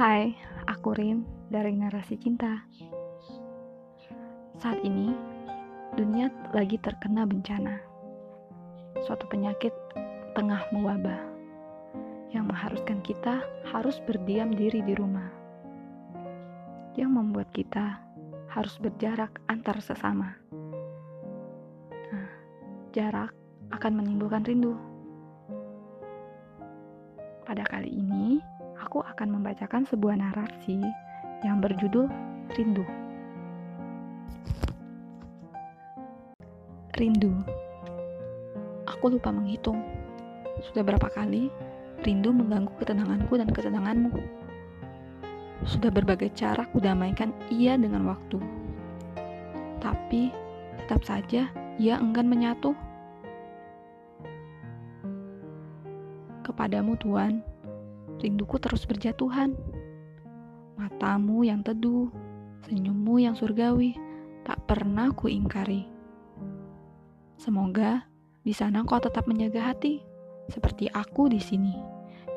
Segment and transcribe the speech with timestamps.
[0.00, 0.32] Hai,
[0.64, 2.64] aku Rin dari Narasi Cinta.
[4.56, 5.12] Saat ini,
[5.92, 7.76] dunia lagi terkena bencana.
[9.04, 9.76] Suatu penyakit
[10.32, 11.20] tengah mewabah
[12.32, 15.28] yang mengharuskan kita harus berdiam diri di rumah.
[16.96, 18.00] Yang membuat kita
[18.56, 20.32] harus berjarak antar sesama.
[22.08, 22.28] Nah,
[22.96, 23.36] jarak
[23.68, 24.80] akan menimbulkan rindu.
[27.44, 28.40] Pada kali ini,
[28.80, 30.80] aku akan membacakan sebuah narasi
[31.44, 32.08] yang berjudul
[32.56, 32.82] Rindu.
[36.96, 37.32] Rindu.
[38.90, 39.78] Aku lupa menghitung.
[40.60, 41.48] Sudah berapa kali
[42.04, 44.12] rindu mengganggu ketenanganku dan ketenanganmu.
[45.64, 48.36] Sudah berbagai cara kudamaikan ia dengan waktu.
[49.80, 50.34] Tapi
[50.82, 52.74] tetap saja ia enggan menyatu.
[56.44, 57.46] Kepadamu Tuhan,
[58.20, 59.56] rinduku terus berjatuhan.
[60.76, 62.12] Matamu yang teduh,
[62.68, 63.96] senyummu yang surgawi,
[64.44, 65.88] tak pernah ku ingkari.
[67.40, 68.04] Semoga
[68.44, 70.04] di sana kau tetap menjaga hati,
[70.52, 71.76] seperti aku di sini,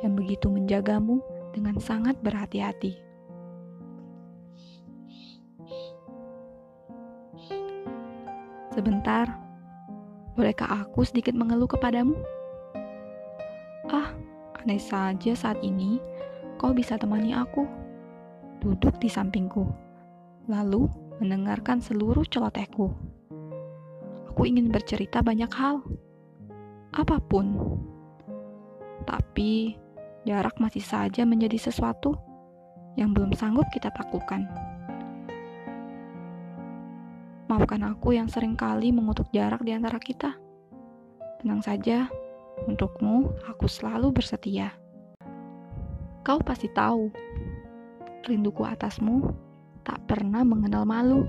[0.04, 1.20] yang begitu menjagamu
[1.52, 3.00] dengan sangat berhati-hati.
[8.74, 9.30] Sebentar,
[10.34, 12.18] bolehkah aku sedikit mengeluh kepadamu?
[14.64, 16.00] Andai saja saat ini
[16.56, 17.68] kau bisa temani aku,
[18.64, 19.68] duduk di sampingku,
[20.48, 20.88] lalu
[21.20, 22.88] mendengarkan seluruh celotehku.
[24.32, 25.84] Aku ingin bercerita banyak hal,
[26.96, 27.60] apa pun.
[29.04, 29.76] Tapi
[30.24, 32.16] jarak masih saja menjadi sesuatu
[32.96, 34.48] yang belum sanggup kita taklukkan.
[37.52, 40.40] Maafkan aku yang sering kali mengutuk jarak di antara kita.
[41.44, 42.08] Tenang saja,
[42.64, 44.72] Untukmu, aku selalu bersetia.
[46.24, 47.12] Kau pasti tahu,
[48.24, 49.36] rinduku atasmu
[49.84, 51.28] tak pernah mengenal malu.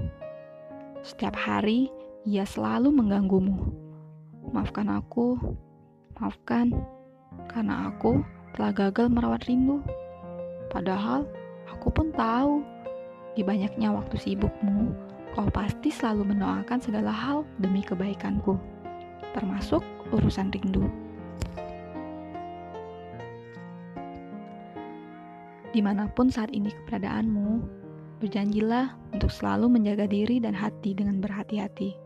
[1.03, 1.91] Setiap hari,
[2.23, 3.75] ia selalu mengganggumu.
[4.55, 5.35] Maafkan aku,
[6.17, 6.71] maafkan,
[7.51, 8.23] karena aku
[8.55, 9.83] telah gagal merawat rindu.
[10.71, 11.27] Padahal,
[11.67, 12.63] aku pun tahu,
[13.35, 14.95] di banyaknya waktu sibukmu,
[15.35, 18.55] kau pasti selalu mendoakan segala hal demi kebaikanku,
[19.35, 19.83] termasuk
[20.15, 20.87] urusan rindu.
[25.75, 27.59] Di mana pun saat ini keberadaanmu,
[28.23, 31.99] berjanjilah untuk selalu menjaga diri dan hati dengan berhati-hati.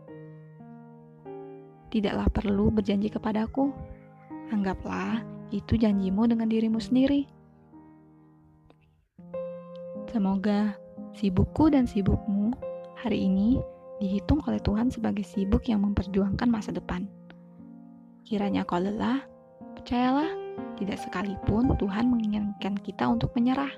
[1.93, 3.69] Tidaklah perlu berjanji kepadaku,
[4.49, 5.21] anggaplah
[5.53, 7.29] itu janjimu dengan dirimu sendiri.
[10.09, 10.73] Semoga
[11.13, 12.57] sibukku dan sibukmu
[12.97, 13.61] hari ini
[14.01, 17.05] dihitung oleh Tuhan sebagai sibuk yang memperjuangkan masa depan.
[18.25, 19.21] Kiranya kau lelah,
[19.77, 20.48] percayalah
[20.79, 23.75] tidak sekalipun Tuhan menginginkan kita untuk menyerah.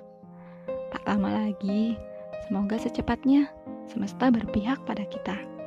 [0.93, 1.97] Tak lama lagi,
[2.47, 3.49] semoga secepatnya
[3.89, 5.60] semesta berpihak pada kita.